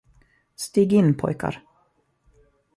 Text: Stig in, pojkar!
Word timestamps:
Stig 0.63 0.91
in, 0.93 1.13
pojkar! 1.15 1.55